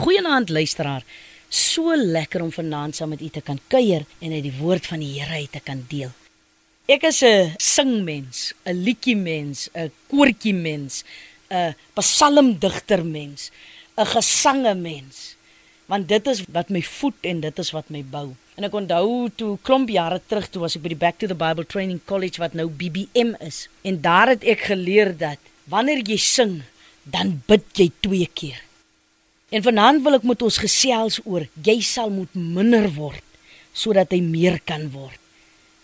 Goeienaand 0.00 0.48
luisteraar. 0.48 1.02
So 1.52 1.92
lekker 1.92 2.40
om 2.40 2.52
vanaand 2.52 2.96
saam 2.96 3.10
met 3.12 3.20
u 3.20 3.26
te 3.28 3.42
kan 3.44 3.58
kuier 3.68 4.06
en 4.24 4.32
uit 4.32 4.46
die 4.46 4.54
woord 4.56 4.86
van 4.88 5.02
die 5.02 5.10
Here 5.18 5.42
uit 5.42 5.52
te 5.52 5.60
kan 5.60 5.82
deel. 5.90 6.14
Ek 6.88 7.02
is 7.04 7.20
'n 7.22 7.52
singmens, 7.58 8.54
'n 8.64 8.80
liedjie 8.86 9.16
mens, 9.16 9.68
'n 9.74 9.92
koortjie 10.08 10.54
mens, 10.54 11.04
'n 11.50 11.74
psalmdigter 11.94 13.04
mens, 13.04 13.50
'n 13.98 14.06
gesange 14.06 14.74
mens. 14.74 15.36
Want 15.86 16.08
dit 16.08 16.26
is 16.26 16.44
wat 16.48 16.70
my 16.70 16.82
voed 16.82 17.20
en 17.20 17.40
dit 17.40 17.58
is 17.58 17.70
wat 17.70 17.90
my 17.90 18.02
bou. 18.02 18.34
En 18.56 18.64
ek 18.64 18.72
onthou 18.72 19.28
toe 19.36 19.58
klomp 19.62 19.88
jare 19.88 20.20
terug 20.26 20.48
toe 20.48 20.62
was 20.62 20.76
ek 20.76 20.82
by 20.82 20.88
die 20.88 21.04
Back 21.04 21.18
to 21.18 21.26
the 21.26 21.34
Bible 21.34 21.66
Training 21.66 22.00
College 22.04 22.40
wat 22.40 22.54
nou 22.54 22.68
BBM 22.68 23.34
is. 23.40 23.68
En 23.82 24.00
daar 24.00 24.28
het 24.28 24.44
ek 24.44 24.60
geleer 24.60 25.16
dat 25.16 25.38
wanneer 25.64 26.00
jy 26.08 26.16
sing, 26.16 26.62
dan 27.02 27.42
bid 27.46 27.64
jy 27.74 27.90
twee 28.00 28.30
keer. 28.32 28.69
En 29.50 29.62
vanaand 29.66 30.02
wil 30.04 30.18
ek 30.20 30.26
met 30.30 30.42
ons 30.46 30.60
gesels 30.62 31.18
oor 31.26 31.48
jy 31.66 31.80
sal 31.82 32.12
moet 32.14 32.30
minder 32.38 32.86
word 32.94 33.24
sodat 33.74 34.10
hy 34.14 34.20
meer 34.22 34.58
kan 34.66 34.88
word. 34.94 35.18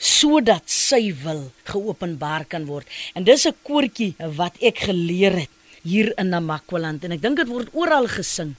Sodat 0.00 0.68
sy 0.72 1.12
wil 1.22 1.46
geopenbaar 1.68 2.46
kan 2.48 2.64
word. 2.68 2.88
En 3.14 3.24
dis 3.24 3.46
'n 3.46 3.56
koortjie 3.62 4.14
wat 4.18 4.56
ek 4.60 4.88
geleer 4.88 5.36
het 5.44 5.52
hier 5.82 6.12
in 6.16 6.28
Namakwaland 6.32 7.04
en 7.04 7.12
ek 7.12 7.22
dink 7.22 7.36
dit 7.36 7.48
word 7.48 7.68
oral 7.72 8.08
gesing. 8.08 8.56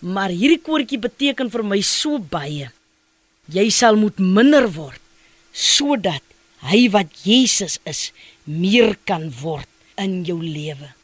Maar 0.00 0.30
hierdie 0.30 0.62
koortjie 0.62 0.98
beteken 0.98 1.50
vir 1.50 1.64
my 1.64 1.80
so 1.80 2.18
baie. 2.18 2.70
Jy 3.48 3.70
sal 3.70 3.96
moet 3.96 4.18
minder 4.18 4.68
word 4.68 5.00
sodat 5.52 6.22
hy 6.60 6.88
wat 6.88 7.08
Jesus 7.24 7.78
is 7.84 8.12
meer 8.44 8.96
kan 9.04 9.32
word 9.42 9.68
in 9.96 10.24
jou 10.24 10.40
lewe. 10.42 10.94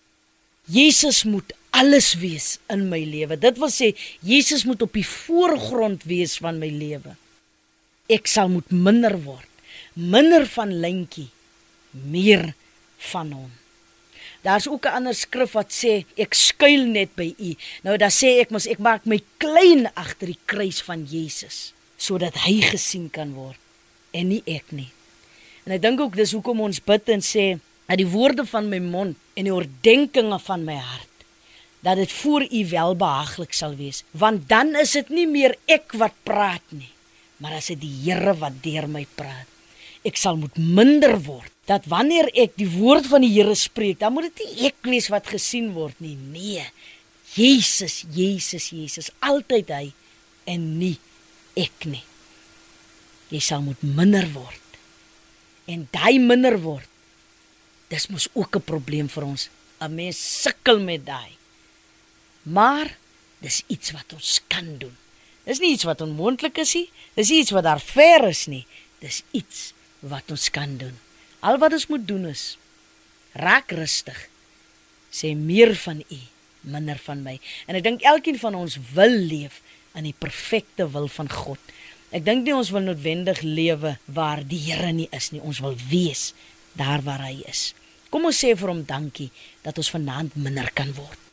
Jesus 0.67 1.25
moet 1.25 1.53
alles 1.75 2.15
wees 2.23 2.59
in 2.71 2.87
my 2.91 3.03
lewe. 3.03 3.37
Dit 3.41 3.59
wil 3.59 3.73
sê 3.73 3.93
Jesus 4.23 4.65
moet 4.69 4.83
op 4.87 4.95
die 4.95 5.07
voorgrond 5.07 6.07
wees 6.07 6.37
van 6.43 6.61
my 6.63 6.71
lewe. 6.71 7.17
Ek 8.13 8.29
sal 8.31 8.53
moet 8.53 8.71
minder 8.71 9.17
word. 9.25 9.51
Minder 9.95 10.47
van 10.51 10.73
lintjie, 10.83 11.29
meer 11.91 12.53
van 13.11 13.31
hom. 13.35 13.53
Daar's 14.45 14.69
ook 14.69 14.87
'n 14.87 14.97
ander 14.99 15.15
skrif 15.15 15.53
wat 15.53 15.73
sê 15.73 16.05
ek 16.17 16.35
skuil 16.35 16.85
net 16.87 17.15
by 17.15 17.35
U. 17.39 17.55
Nou 17.83 17.97
dan 17.97 18.11
sê 18.11 18.41
ek 18.41 18.51
mos 18.51 18.67
ek 18.67 18.79
maak 18.79 19.07
my 19.07 19.23
klein 19.39 19.89
agter 19.95 20.27
die 20.27 20.43
kruis 20.45 20.83
van 20.83 21.07
Jesus 21.07 21.73
sodat 21.97 22.35
hy 22.35 22.61
gesien 22.61 23.11
kan 23.11 23.33
word 23.35 23.59
en 24.13 24.29
nie 24.29 24.43
ek 24.47 24.65
nie. 24.71 24.91
En 25.65 25.73
ek 25.73 25.83
dink 25.83 26.01
ook 26.01 26.17
dis 26.17 26.33
hoekom 26.33 26.61
ons 26.61 26.85
bid 26.85 27.09
en 27.09 27.21
sê 27.21 27.59
dat 27.87 27.99
die 27.99 28.07
woorde 28.07 28.45
van 28.47 28.69
my 28.69 28.79
mond 28.79 29.17
en 29.35 29.45
die 29.45 29.55
oordeenkings 29.55 30.43
van 30.43 30.65
my 30.65 30.77
hart 30.77 31.14
dat 31.85 32.01
dit 32.01 32.13
voor 32.23 32.47
u 32.49 32.61
welbehaaglik 32.73 33.53
sal 33.53 33.77
wees. 33.77 34.03
Want 34.11 34.49
dan 34.49 34.75
is 34.81 34.97
dit 34.97 35.09
nie 35.13 35.29
meer 35.29 35.57
ek 35.69 35.93
wat 36.01 36.17
praat 36.25 36.65
nie 36.73 36.95
maar 37.45 37.59
as 37.59 37.71
dit 37.73 37.83
die 37.83 37.93
Here 38.05 38.35
wat 38.41 38.61
deur 38.65 38.87
my 38.91 39.05
praat. 39.19 39.49
Ek 40.05 40.19
sal 40.21 40.39
moet 40.41 40.57
minder 40.57 41.17
word 41.25 41.51
dat 41.69 41.87
wanneer 41.89 42.29
ek 42.37 42.59
die 42.61 42.69
woord 42.69 43.09
van 43.09 43.25
die 43.25 43.33
Here 43.33 43.55
spreek 43.59 44.01
dan 44.03 44.15
moet 44.17 44.31
dit 44.31 44.45
nie 44.45 44.69
ek 44.71 44.89
wees 44.89 45.11
wat 45.13 45.31
gesien 45.33 45.73
word 45.77 46.01
nie. 46.05 46.17
Nee 46.17 46.65
Jesus 47.35 48.03
Jesus 48.15 48.71
Jesus. 48.73 49.11
Altyd 49.25 49.73
hy 49.75 49.87
en 50.49 50.67
nie 50.79 50.97
ek 51.59 51.89
nie. 51.89 52.05
Jy 53.33 53.41
sal 53.43 53.65
moet 53.65 53.81
minder 53.83 54.27
word. 54.35 54.61
En 55.69 55.89
daai 55.93 56.21
minder 56.21 56.59
word 56.63 56.89
dis 57.93 58.09
mos 58.11 58.29
ook 58.33 58.57
'n 58.57 58.65
probleem 58.65 59.09
vir 59.09 59.25
ons. 59.25 59.49
'n 59.81 59.95
mens 59.95 60.19
sukkel 60.43 60.81
met 60.81 61.05
daai 61.05 61.37
Maar 62.45 62.93
dis 63.45 63.63
iets 63.73 63.93
wat 63.97 64.13
ons 64.17 64.41
kan 64.53 64.77
doen. 64.81 64.93
Dis 65.45 65.61
nie 65.61 65.75
iets 65.77 65.85
wat 65.89 66.01
onmoontlik 66.05 66.59
is 66.61 66.75
nie. 66.77 66.89
Dis 67.17 67.33
iets 67.33 67.53
wat 67.53 67.67
daar 67.67 67.81
ver 67.81 68.29
is 68.29 68.47
nie. 68.49 68.65
Dis 69.01 69.23
iets 69.37 69.73
wat 70.05 70.31
ons 70.33 70.51
kan 70.53 70.77
doen. 70.81 70.95
Al 71.45 71.59
wat 71.61 71.73
ons 71.77 71.89
moet 71.93 72.07
doen 72.09 72.29
is 72.33 72.55
raak 73.35 73.73
rustig. 73.75 74.17
Sê 75.15 75.35
meer 75.37 75.75
van 75.79 76.03
U, 76.07 76.19
minder 76.61 76.99
van 77.03 77.23
my. 77.25 77.39
En 77.69 77.79
ek 77.79 77.85
dink 77.87 78.05
elkeen 78.07 78.39
van 78.41 78.57
ons 78.59 78.79
wil 78.95 79.17
leef 79.29 79.61
in 79.99 80.07
die 80.09 80.17
perfekte 80.17 80.87
wil 80.95 81.09
van 81.13 81.31
God. 81.31 81.73
Ek 82.15 82.25
dink 82.27 82.47
nie 82.47 82.55
ons 82.55 82.71
wil 82.75 82.87
noodwendig 82.87 83.43
lewe 83.43 83.97
waar 84.07 84.45
die 84.47 84.61
Here 84.69 84.93
nie 84.95 85.09
is 85.15 85.33
nie. 85.35 85.43
Ons 85.43 85.61
wil 85.65 85.77
wees 85.91 86.33
daar 86.79 87.03
waar 87.07 87.27
hy 87.27 87.43
is. 87.51 87.73
Kom 88.11 88.27
ons 88.31 88.39
sê 88.39 88.55
vir 88.55 88.71
hom 88.71 88.85
dankie 88.87 89.31
dat 89.67 89.79
ons 89.79 89.91
vanaand 89.91 90.39
minder 90.39 90.71
kan 90.75 90.95
word. 90.95 91.24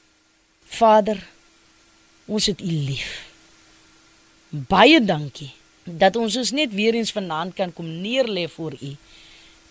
Vader, 0.72 1.20
ons 2.32 2.48
het 2.48 2.62
U 2.64 2.76
lief. 2.90 3.10
Baie 4.50 5.02
dankie 5.04 5.52
dat 5.84 6.16
ons 6.20 6.36
ons 6.38 6.52
net 6.56 6.74
weer 6.76 6.96
eens 6.96 7.12
vanaand 7.12 7.56
kan 7.58 7.74
kom 7.74 7.88
neerlê 8.04 8.48
voor 8.52 8.78
U 8.80 8.92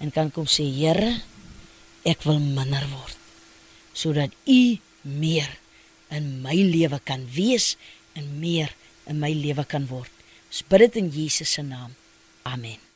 en 0.00 0.12
kan 0.12 0.31
kom 0.33 0.49
sê, 0.49 0.65
Here, 0.65 1.15
ek 2.05 2.25
wil 2.28 2.41
minder 2.41 2.84
word 2.93 3.16
sodat 3.97 4.33
U 4.49 4.78
meer 5.03 5.50
in 6.15 6.41
my 6.44 6.56
lewe 6.56 7.00
kan 7.05 7.27
wees 7.34 7.75
en 8.19 8.39
meer 8.43 8.72
in 9.10 9.21
my 9.21 9.33
lewe 9.34 9.65
kan 9.69 9.87
word. 9.91 10.12
Ons 10.50 10.62
bid 10.71 10.87
dit 10.87 11.03
in 11.05 11.10
Jesus 11.15 11.56
se 11.59 11.66
naam. 11.66 11.93
Amen. 12.49 12.90